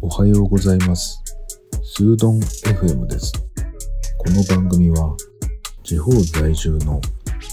[0.00, 1.20] おはようございます。
[1.82, 3.32] スードン FM です。
[4.18, 5.16] この番組は
[5.82, 7.00] 地方在住の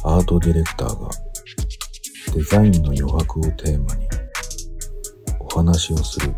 [0.04, 1.10] アートディレクターが
[2.36, 4.08] デザインの余白をテーマに
[5.40, 6.36] お話をする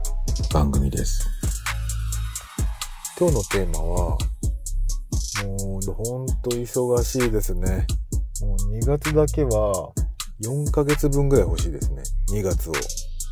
[0.54, 1.28] 番組です。
[3.20, 4.18] 今日のテーマは、
[5.44, 7.86] もうほんと忙しいですね。
[8.42, 9.92] もう2月だけは
[10.42, 12.04] 4ヶ月分ぐらい欲しいですね。
[12.30, 12.74] 2月を。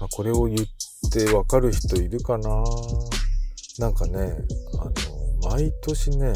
[0.02, 2.50] あ、これを言ってわかる人いるかな
[3.80, 4.38] なんかね、
[4.80, 6.34] あの、毎年ね、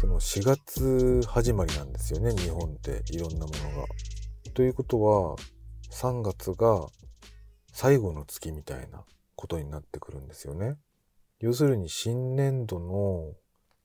[0.00, 3.86] その4月始まりなんですよね、日本っていろんなものが。
[4.54, 5.36] ということは、
[5.90, 6.86] 3月が
[7.72, 9.04] 最後の月みたいな
[9.36, 10.76] ことになってくるんですよね。
[11.40, 13.34] 要するに新年度の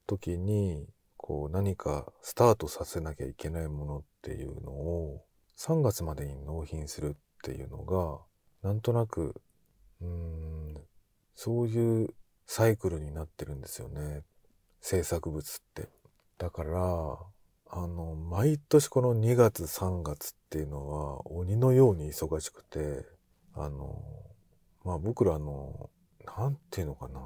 [0.08, 5.23] 時にこう何かスタートさせなきゃいけないものっていうのを
[5.58, 8.20] 3月までに納品するっていうのが
[8.63, 9.35] なんとなく
[10.02, 10.77] うーん
[11.35, 12.14] そういう
[12.47, 14.22] サイクルになってるんですよね
[14.81, 15.89] 制作物って。
[16.38, 17.17] だから
[17.69, 23.06] あの毎年この2月3月っていうのは鬼のように忙しくて
[23.53, 24.03] あの
[24.84, 25.89] まあ僕らの
[26.25, 27.19] なんていうのかな。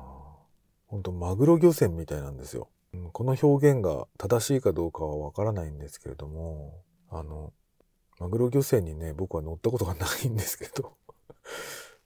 [0.87, 2.69] ほんと、マグロ漁船みたいなんですよ。
[3.11, 7.53] この表現が正しいかどうかはわからないんですけれども、あの、
[8.19, 10.93] マグロ漁船にね、僕は乗ったことがないんですけど、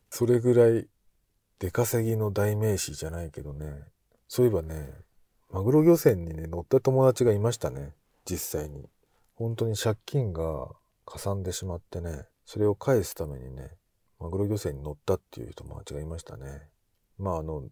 [0.10, 0.88] それぐらい
[1.60, 3.84] 出稼ぎの代名詞じゃないけどね、
[4.28, 4.94] そういえばね、
[5.52, 7.94] マグロ漁船にね、乗った友達がいましたね、
[8.26, 8.90] 実際に。
[9.36, 10.70] 本当に借金が
[11.06, 13.72] かさんでしまってね、それを返すためにね、
[14.20, 16.70] マグロ漁船に乗ったっていう友達がいましたね。
[17.18, 17.64] まああの、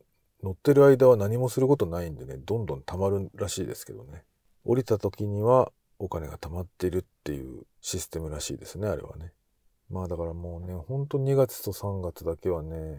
[0.43, 4.23] 乗ってる間は何もすることないんでね、どんどん貯まるらしいですけどね。
[4.63, 9.33] 降りた時にはお金が貯まってるっていうシステムらしいですね、あれはね。
[9.89, 12.97] まあだからもうね、ほんと2月と3月だけはね、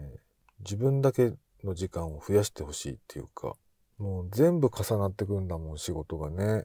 [0.59, 1.33] 自分だけ
[1.63, 3.55] の時間を増やしてほしいっていうか、
[3.97, 6.63] もう全部重なってくんだもん、仕事がね。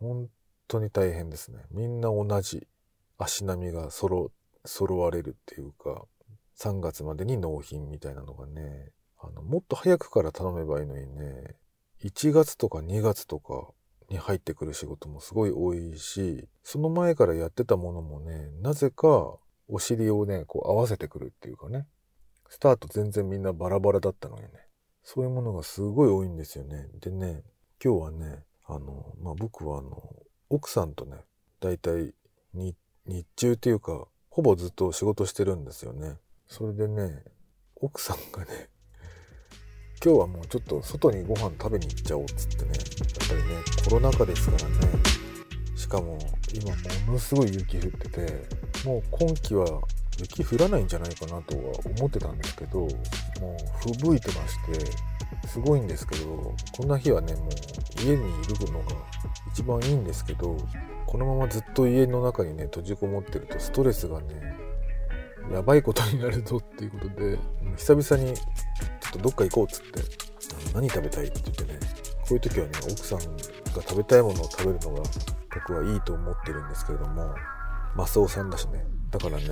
[0.00, 0.28] 本
[0.66, 1.58] 当に大変ですね。
[1.70, 2.66] みんな同じ
[3.18, 4.32] 足並みが揃、
[4.64, 6.04] 揃われるっていうか、
[6.58, 11.56] 3月までに納品みたいなのがね、あの、もっと早くから頼めばいいのにね、
[12.02, 13.72] 1月とか2月とか
[14.08, 19.38] に入ってくる仕事もすごい多いし、その前からやってたものもね、なぜか
[19.70, 21.86] お尻をね、こう合わせてくるっていうかね、
[22.48, 24.48] スタート全然みんなバラバラだったのにね、
[25.02, 26.88] そういうものがすごい多いんですよね。
[27.00, 27.44] でね、
[27.82, 30.14] 今日はね、あの、まあ、僕はあの、
[30.48, 31.16] 奥さんとね、
[31.60, 32.14] だいたい
[32.54, 32.76] 日
[33.36, 36.16] 中っていうか、ほぼずっと仕事してるんですよね。
[36.48, 37.22] それでね、
[37.76, 38.68] 奥さんがね、
[40.04, 45.02] 今日はもうちょっと外にご飯食べに行っちゃおうっつってね、やっぱりね、コロナ禍ですからね、
[45.76, 46.18] しかも
[46.54, 46.70] 今
[47.06, 49.82] ものすごい雪降ってて、もう今季は
[50.18, 51.62] 雪降らないんじゃないかなとは
[51.98, 52.88] 思ってたんですけど、もう
[53.80, 58.86] 吹雪いてまして、すごいんですけど、こんな日はね、もう家にいるのが
[59.52, 60.56] 一番いいんですけど、
[61.06, 64.56] このままずっと家の中にね、閉じこもってるとストレスがね、
[65.52, 67.38] やばいことになるぞっていうことで、
[67.76, 70.02] 久々にちょっとどっか行こうっつって、
[70.74, 71.80] 何食べたいって言ってね、
[72.22, 73.24] こういう時はね、奥さんが
[73.82, 75.02] 食べたいものを食べるのが
[75.52, 77.34] 僕はいいと思ってるんですけれども、
[77.96, 78.84] マスオさんだしね。
[79.10, 79.44] だからね、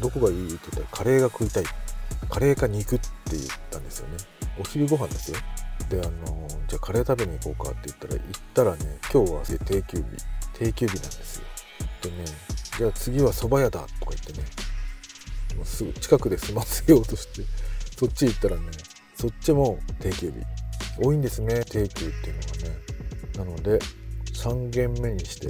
[0.00, 1.64] どこがいいって言ったらカレーが食いたい。
[2.28, 4.16] カレーか肉って言ったんですよね。
[4.58, 5.38] お昼ご飯ですよ。
[5.88, 10.04] で、あの、じゃあカレー食べに行こうかって言ったら、行ったらね、今日は定休日。
[10.54, 11.44] 定休日なんですよ。
[12.02, 12.24] でね、
[12.78, 14.44] じゃあ次は蕎麦屋だとか言ってね、
[15.56, 17.42] もうすぐ近くで済ませようとして、
[17.96, 18.62] そっち行ったらね、
[19.14, 20.34] そっちも定休日。
[21.00, 22.88] 多いんですね、定休っていうのがね。
[23.38, 23.78] なので、
[24.34, 25.48] 3軒目にして、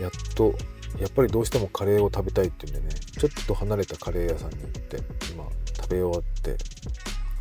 [0.00, 0.54] やっと、
[0.98, 4.96] やっぱりどうしてもカレーを食べたいっていうんでね、ちょっと離れたカレー屋さんに行って、
[5.32, 5.44] 今、
[5.76, 6.56] 食べ終わって、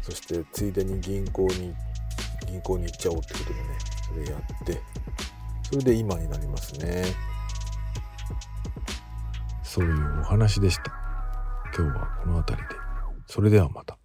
[0.01, 1.73] そしてついでに銀行に、
[2.47, 3.59] 銀行に行っちゃおうってことでね、
[4.07, 4.81] それやって、
[5.63, 7.03] それで今になりますね。
[9.63, 10.91] そういうお話でした。
[11.77, 12.75] 今日はこの辺りで。
[13.27, 13.98] それではまた。